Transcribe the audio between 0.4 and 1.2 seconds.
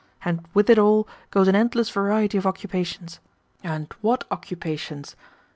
with it all